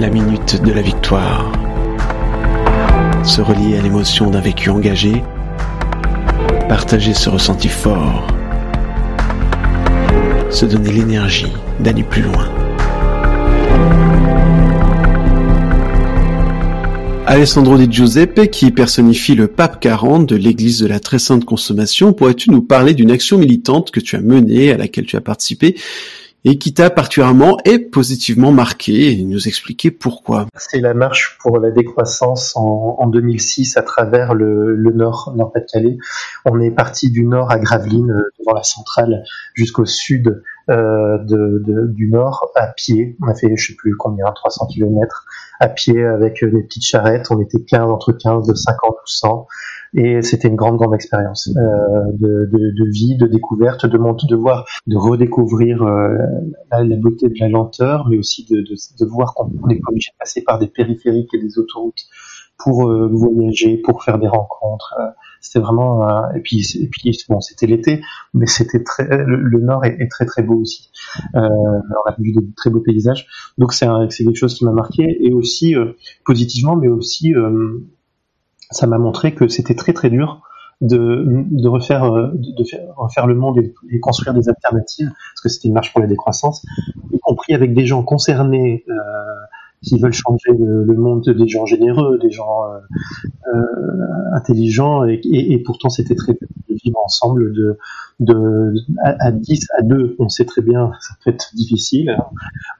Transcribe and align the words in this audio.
La 0.00 0.08
minute 0.08 0.62
de 0.62 0.72
la 0.72 0.80
victoire. 0.80 1.52
Se 3.22 3.42
relier 3.42 3.76
à 3.76 3.82
l'émotion 3.82 4.30
d'un 4.30 4.40
vécu 4.40 4.70
engagé. 4.70 5.22
Partager 6.70 7.12
ce 7.12 7.28
ressenti 7.28 7.68
fort. 7.68 8.26
Se 10.48 10.64
donner 10.64 10.90
l'énergie 10.90 11.52
d'aller 11.80 12.02
plus 12.02 12.22
loin. 12.22 12.48
Alessandro 17.26 17.76
Di 17.76 17.86
Giuseppe, 17.92 18.48
qui 18.50 18.70
personnifie 18.70 19.34
le 19.34 19.48
pape 19.48 19.80
40 19.80 20.26
de 20.26 20.34
l'église 20.34 20.80
de 20.80 20.86
la 20.86 20.98
très 20.98 21.18
sainte 21.18 21.44
consommation, 21.44 22.14
pourrais-tu 22.14 22.50
nous 22.50 22.62
parler 22.62 22.94
d'une 22.94 23.10
action 23.10 23.36
militante 23.36 23.90
que 23.90 24.00
tu 24.00 24.16
as 24.16 24.22
menée, 24.22 24.72
à 24.72 24.78
laquelle 24.78 25.04
tu 25.04 25.16
as 25.16 25.20
participé, 25.20 25.76
et 26.44 26.58
qui 26.58 26.72
t'a 26.72 26.90
particulièrement 26.90 27.58
et 27.64 27.78
positivement 27.78 28.52
marqué, 28.52 29.12
et 29.12 29.24
nous 29.24 29.48
expliquer 29.48 29.90
pourquoi 29.90 30.46
C'est 30.56 30.80
la 30.80 30.94
marche 30.94 31.36
pour 31.40 31.58
la 31.58 31.70
décroissance 31.70 32.56
en, 32.56 33.06
2006 33.08 33.76
à 33.76 33.82
travers 33.82 34.34
le, 34.34 34.76
nord, 34.94 35.32
Nord-Pas-de-Calais. 35.36 35.98
On 36.44 36.60
est 36.60 36.70
parti 36.70 37.10
du 37.10 37.24
nord 37.24 37.50
à 37.50 37.58
Gravelines, 37.58 38.10
euh, 38.10 38.30
devant 38.38 38.54
la 38.54 38.62
centrale, 38.62 39.24
jusqu'au 39.54 39.84
sud 39.84 40.42
euh, 40.70 41.18
du 41.24 42.08
nord 42.08 42.50
à 42.54 42.68
pied. 42.68 43.16
On 43.20 43.28
a 43.28 43.34
fait, 43.34 43.56
je 43.56 43.68
sais 43.68 43.76
plus 43.76 43.96
combien, 43.96 44.26
300 44.32 44.66
kilomètres 44.68 45.26
à 45.58 45.68
pied 45.68 46.04
avec 46.04 46.44
des 46.44 46.62
petites 46.62 46.84
charrettes. 46.84 47.26
On 47.30 47.40
était 47.40 47.62
15, 47.62 47.90
entre 47.90 48.12
15, 48.12 48.46
de 48.46 48.54
50 48.54 48.90
ou 48.90 49.06
100. 49.06 49.46
Et 49.94 50.22
c'était 50.22 50.48
une 50.48 50.56
grande, 50.56 50.76
grande 50.76 50.94
expérience 50.94 51.48
euh, 51.56 52.12
de, 52.12 52.48
de, 52.52 52.70
de, 52.70 52.90
vie, 52.90 53.16
de 53.16 53.26
découverte, 53.26 53.86
de, 53.86 53.98
de 53.98 54.36
voir, 54.36 54.66
de 54.86 54.96
redécouvrir 54.96 55.82
euh, 55.82 56.16
la, 56.70 56.84
la, 56.84 56.96
beauté 56.96 57.28
de 57.28 57.34
la 57.40 57.48
lenteur, 57.48 58.06
mais 58.08 58.16
aussi 58.16 58.44
de, 58.44 58.60
de, 58.60 58.74
de 58.74 59.06
voir 59.06 59.34
qu'on 59.34 59.50
pas 59.50 59.74
obligé 59.88 60.10
de 60.12 60.18
passer 60.18 60.42
par 60.42 60.58
des 60.58 60.68
périphériques 60.68 61.34
et 61.34 61.38
des 61.38 61.58
autoroutes 61.58 62.06
pour 62.62 62.88
euh, 62.88 63.08
voyager, 63.12 63.78
pour 63.78 64.04
faire 64.04 64.18
des 64.18 64.28
rencontres. 64.28 64.94
Euh, 65.00 65.10
c'était 65.40 65.60
vraiment 65.60 66.06
euh, 66.06 66.22
et 66.36 66.40
puis 66.40 66.66
et 66.78 66.88
puis 66.88 67.16
bon, 67.28 67.40
c'était 67.40 67.66
l'été, 67.66 68.02
mais 68.34 68.46
c'était 68.46 68.82
très 68.82 69.06
le, 69.08 69.58
nord 69.60 69.84
est, 69.86 69.96
est, 69.98 70.08
très 70.08 70.26
très 70.26 70.42
beau 70.42 70.60
aussi. 70.60 70.90
on 71.32 71.40
a 71.40 72.14
vu 72.18 72.32
de 72.32 72.42
très 72.56 72.68
beaux 72.68 72.80
paysages, 72.80 73.26
donc 73.56 73.72
c'est 73.72 73.86
c'est 74.10 74.24
quelque 74.24 74.36
chose 74.36 74.54
qui 74.54 74.66
m'a 74.66 74.72
marqué 74.72 75.16
et 75.24 75.32
aussi 75.32 75.74
positivement, 76.26 76.76
mais 76.76 76.88
aussi 76.88 77.32
ça 78.70 78.86
m'a 78.86 78.98
montré 78.98 79.34
que 79.34 79.48
c'était 79.48 79.74
très 79.74 79.92
très 79.92 80.10
dur 80.10 80.42
de, 80.80 81.44
de 81.50 81.68
refaire 81.68 82.10
de 82.34 82.64
faire, 82.64 82.80
refaire 82.96 83.26
le 83.26 83.34
monde 83.34 83.58
et, 83.58 84.00
construire 84.00 84.34
des 84.34 84.48
alternatives 84.48 85.08
parce 85.08 85.40
que 85.42 85.48
c'était 85.48 85.68
une 85.68 85.74
marche 85.74 85.92
pour 85.92 86.00
la 86.00 86.06
décroissance, 86.06 86.64
y 87.12 87.18
compris 87.18 87.54
avec 87.54 87.74
des 87.74 87.86
gens 87.86 88.02
concernés 88.02 88.84
euh, 88.88 88.94
qui 89.82 89.98
veulent 89.98 90.12
changer 90.12 90.52
le, 90.58 90.94
monde, 90.94 91.28
des 91.28 91.48
gens 91.48 91.66
généreux, 91.66 92.18
des 92.18 92.30
gens 92.30 92.64
euh, 92.64 92.78
euh 93.54 94.10
intelligents, 94.32 95.04
et, 95.08 95.20
et, 95.24 95.58
pourtant 95.58 95.90
c'était 95.90 96.14
très 96.14 96.34
de 96.34 96.76
vivre 96.84 97.00
ensemble 97.04 97.52
de, 97.52 97.78
de 98.20 98.74
à, 99.02 99.32
10, 99.32 99.66
à 99.76 99.82
2, 99.82 100.16
on 100.18 100.28
sait 100.28 100.44
très 100.44 100.62
bien, 100.62 100.92
ça 101.00 101.14
peut 101.24 101.30
être 101.30 101.50
difficile, 101.54 102.16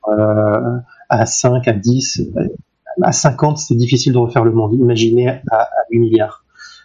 euh, 0.08 0.78
à 1.08 1.26
5, 1.26 1.66
à 1.66 1.72
10, 1.72 2.30
à 3.02 3.12
50, 3.12 3.58
c'est 3.58 3.74
difficile 3.74 4.12
de 4.12 4.18
refaire 4.18 4.44
le 4.44 4.52
monde. 4.52 4.74
Imaginez 4.74 5.28
à, 5.28 5.40
à 5.52 5.66
8 5.90 5.98
milliards. 5.98 6.44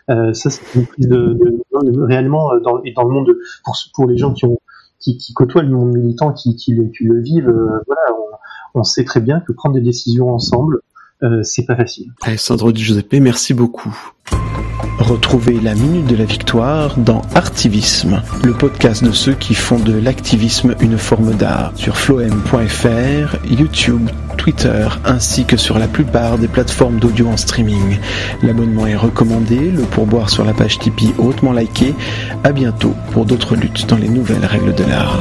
Euh, 0.09 0.33
ça, 0.33 0.49
c'est 0.49 0.61
une 0.75 0.85
prise 0.85 1.07
de, 1.07 1.33
de, 1.33 2.01
réellement 2.01 2.53
euh, 2.53 2.59
dans, 2.59 2.73
dans 2.95 3.03
le 3.03 3.09
monde 3.09 3.35
pour, 3.63 3.75
pour 3.95 4.07
les 4.07 4.17
gens 4.17 4.33
qui 4.33 4.45
ont 4.45 4.59
qui, 4.99 5.17
qui 5.17 5.33
côtoient 5.33 5.61
le 5.61 5.69
monde 5.69 5.95
militant, 5.95 6.33
qui, 6.33 6.55
qui, 6.55 6.73
le, 6.73 6.85
qui 6.85 7.03
le 7.03 7.21
vivent. 7.21 7.49
Euh, 7.49 7.79
voilà, 7.85 8.01
on 8.73 8.83
sait 8.83 9.03
très 9.03 9.21
bien 9.21 9.39
que 9.39 9.51
prendre 9.51 9.75
des 9.75 9.81
décisions 9.81 10.33
ensemble, 10.33 10.81
euh, 11.23 11.43
c'est 11.43 11.65
pas 11.65 11.75
facile. 11.75 12.11
Alessandro 12.21 12.71
Di 12.71 12.83
Giuseppe, 12.83 13.19
merci 13.21 13.53
beaucoup. 13.53 13.95
Retrouvez 14.99 15.59
la 15.59 15.75
Minute 15.75 16.07
de 16.07 16.15
la 16.15 16.25
Victoire 16.25 16.97
dans 16.97 17.21
Artivisme, 17.35 18.21
le 18.43 18.53
podcast 18.53 19.03
de 19.03 19.11
ceux 19.11 19.33
qui 19.33 19.53
font 19.53 19.79
de 19.79 19.93
l'activisme 19.93 20.75
une 20.79 20.97
forme 20.97 21.35
d'art, 21.35 21.71
sur 21.75 21.97
floem.fr, 21.97 23.45
YouTube, 23.45 24.09
Twitter, 24.35 24.87
ainsi 25.05 25.45
que 25.45 25.57
sur 25.57 25.79
la 25.79 25.87
plupart 25.87 26.37
des 26.37 26.47
plateformes 26.47 26.99
d'audio 26.99 27.27
en 27.27 27.37
streaming. 27.37 27.99
L'abonnement 28.43 28.87
est 28.87 28.95
recommandé, 28.95 29.71
le 29.71 29.83
pourboire 29.83 30.29
sur 30.29 30.45
la 30.45 30.53
page 30.53 30.79
Tipeee 30.79 31.13
hautement 31.17 31.51
liké. 31.51 31.95
À 32.43 32.51
bientôt 32.51 32.93
pour 33.11 33.25
d'autres 33.25 33.55
luttes 33.55 33.87
dans 33.87 33.97
les 33.97 34.09
nouvelles 34.09 34.45
règles 34.45 34.75
de 34.75 34.83
l'art. 34.83 35.19